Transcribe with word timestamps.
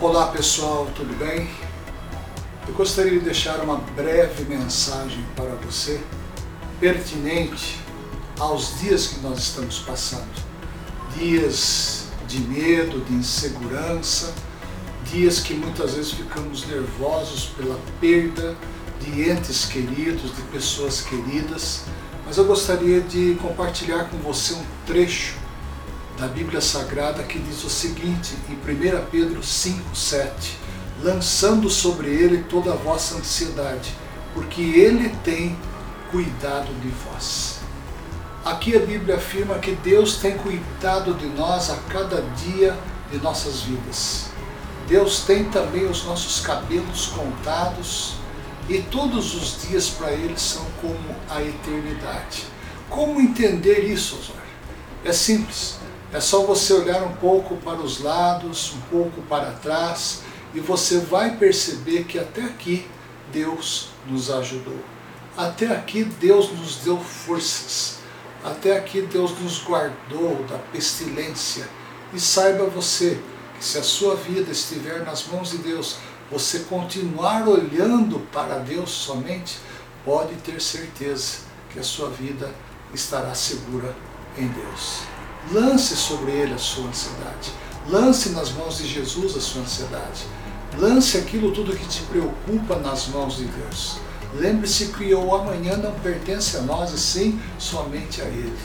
Olá 0.00 0.28
pessoal, 0.28 0.88
tudo 0.94 1.12
bem? 1.18 1.50
Eu 2.68 2.74
gostaria 2.74 3.18
de 3.18 3.18
deixar 3.18 3.58
uma 3.58 3.78
breve 3.96 4.44
mensagem 4.44 5.26
para 5.34 5.56
você, 5.56 6.00
pertinente 6.78 7.80
aos 8.38 8.78
dias 8.78 9.08
que 9.08 9.18
nós 9.18 9.40
estamos 9.40 9.80
passando. 9.80 10.30
Dias 11.16 12.04
de 12.28 12.38
medo, 12.42 13.00
de 13.06 13.12
insegurança, 13.12 14.32
dias 15.10 15.40
que 15.40 15.52
muitas 15.52 15.94
vezes 15.94 16.12
ficamos 16.12 16.64
nervosos 16.68 17.46
pela 17.56 17.76
perda 18.00 18.56
de 19.00 19.28
entes 19.28 19.64
queridos, 19.64 20.32
de 20.32 20.42
pessoas 20.42 21.00
queridas, 21.00 21.86
mas 22.24 22.36
eu 22.36 22.44
gostaria 22.44 23.00
de 23.00 23.36
compartilhar 23.42 24.04
com 24.04 24.18
você 24.18 24.54
um 24.54 24.64
trecho 24.86 25.34
da 26.18 26.26
Bíblia 26.26 26.60
Sagrada 26.60 27.22
que 27.22 27.38
diz 27.38 27.62
o 27.62 27.70
seguinte, 27.70 28.34
em 28.48 28.54
1 28.54 29.06
Pedro 29.10 29.42
5, 29.42 29.94
7, 29.94 30.58
lançando 31.00 31.70
sobre 31.70 32.08
ele 32.08 32.44
toda 32.44 32.72
a 32.72 32.76
vossa 32.76 33.16
ansiedade, 33.16 33.94
porque 34.34 34.60
ele 34.60 35.10
tem 35.22 35.56
cuidado 36.10 36.68
de 36.80 36.88
vós. 36.88 37.60
Aqui 38.44 38.76
a 38.76 38.80
Bíblia 38.80 39.16
afirma 39.16 39.58
que 39.58 39.72
Deus 39.76 40.16
tem 40.16 40.36
cuidado 40.38 41.14
de 41.14 41.26
nós 41.26 41.70
a 41.70 41.76
cada 41.88 42.20
dia 42.36 42.76
de 43.12 43.18
nossas 43.18 43.60
vidas. 43.60 44.26
Deus 44.88 45.20
tem 45.20 45.44
também 45.44 45.86
os 45.86 46.04
nossos 46.04 46.40
cabelos 46.40 47.06
contados 47.06 48.14
e 48.68 48.80
todos 48.80 49.34
os 49.34 49.68
dias 49.68 49.88
para 49.88 50.10
Ele 50.12 50.36
são 50.36 50.64
como 50.80 51.14
a 51.28 51.42
eternidade. 51.42 52.44
Como 52.88 53.20
entender 53.20 53.84
isso, 53.84 54.16
Osório? 54.16 54.42
É 55.04 55.12
simples. 55.12 55.78
É 56.12 56.20
só 56.20 56.44
você 56.44 56.72
olhar 56.72 57.02
um 57.02 57.14
pouco 57.16 57.56
para 57.56 57.80
os 57.80 58.00
lados, 58.00 58.72
um 58.74 58.80
pouco 58.90 59.20
para 59.22 59.50
trás, 59.52 60.22
e 60.54 60.60
você 60.60 60.98
vai 61.00 61.36
perceber 61.36 62.04
que 62.04 62.18
até 62.18 62.42
aqui 62.42 62.88
Deus 63.30 63.90
nos 64.06 64.30
ajudou. 64.30 64.78
Até 65.36 65.66
aqui 65.66 66.04
Deus 66.04 66.50
nos 66.50 66.76
deu 66.76 66.98
forças. 66.98 67.98
Até 68.42 68.76
aqui 68.76 69.02
Deus 69.02 69.38
nos 69.38 69.62
guardou 69.62 70.42
da 70.48 70.56
pestilência. 70.72 71.68
E 72.14 72.18
saiba 72.18 72.64
você 72.64 73.20
que 73.58 73.64
se 73.64 73.76
a 73.76 73.82
sua 73.82 74.16
vida 74.16 74.50
estiver 74.50 75.04
nas 75.04 75.26
mãos 75.26 75.50
de 75.50 75.58
Deus, 75.58 75.96
você 76.30 76.60
continuar 76.60 77.46
olhando 77.46 78.20
para 78.32 78.58
Deus 78.58 78.90
somente, 78.90 79.58
pode 80.04 80.34
ter 80.36 80.60
certeza 80.60 81.38
que 81.70 81.78
a 81.78 81.84
sua 81.84 82.08
vida 82.08 82.50
estará 82.94 83.34
segura 83.34 83.94
em 84.36 84.48
Deus. 84.48 85.02
Lance 85.50 85.96
sobre 85.96 86.32
ele 86.32 86.52
a 86.52 86.58
sua 86.58 86.88
ansiedade. 86.88 87.52
Lance 87.88 88.30
nas 88.30 88.52
mãos 88.52 88.76
de 88.76 88.86
Jesus 88.86 89.34
a 89.34 89.40
sua 89.40 89.62
ansiedade. 89.62 90.26
Lance 90.76 91.16
aquilo 91.16 91.52
tudo 91.52 91.74
que 91.74 91.88
te 91.88 92.02
preocupa 92.02 92.76
nas 92.76 93.08
mãos 93.08 93.36
de 93.38 93.44
Deus. 93.44 93.96
Lembre-se 94.34 94.88
que 94.88 95.14
o 95.14 95.34
amanhã 95.34 95.78
não 95.78 95.92
pertence 96.00 96.58
a 96.58 96.60
nós, 96.60 96.92
e 96.92 96.98
sim 96.98 97.40
somente 97.58 98.20
a 98.20 98.26
Ele. 98.26 98.58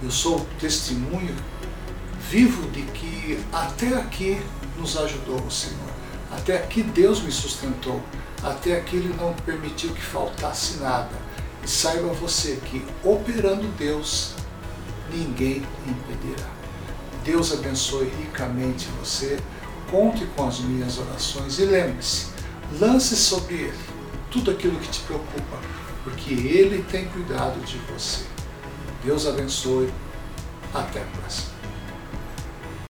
Eu 0.00 0.10
sou 0.10 0.46
testemunho 0.60 1.34
vivo 2.30 2.70
de 2.70 2.82
que 2.82 3.44
até 3.52 3.96
aqui 3.96 4.40
nos 4.78 4.96
ajudou 4.96 5.40
o 5.40 5.50
Senhor. 5.50 5.94
Até 6.30 6.58
aqui 6.58 6.84
Deus 6.84 7.20
me 7.22 7.32
sustentou. 7.32 8.00
Até 8.40 8.76
aqui 8.76 8.96
Ele 8.96 9.14
não 9.18 9.32
permitiu 9.44 9.92
que 9.92 10.00
faltasse 10.00 10.76
nada. 10.76 11.10
E 11.64 11.68
saiba 11.68 12.12
você 12.12 12.60
que 12.64 12.84
operando 13.02 13.66
Deus, 13.76 14.34
ninguém 15.14 15.62
impedirá. 15.86 16.48
Deus 17.24 17.52
abençoe 17.52 18.10
ricamente 18.20 18.88
você. 19.00 19.38
Conte 19.90 20.26
com 20.36 20.48
as 20.48 20.60
minhas 20.60 20.98
orações 20.98 21.58
e 21.58 21.64
lembre-se, 21.64 22.26
lance 22.80 23.16
sobre 23.16 23.54
Ele 23.54 23.94
tudo 24.30 24.50
aquilo 24.50 24.76
que 24.80 24.88
te 24.88 25.00
preocupa, 25.00 25.58
porque 26.02 26.34
Ele 26.34 26.84
tem 26.90 27.06
cuidado 27.06 27.64
de 27.64 27.78
você. 27.92 28.24
Deus 29.04 29.26
abençoe. 29.26 29.88
Até 30.74 31.00
a 31.00 31.04
próxima. 31.04 31.54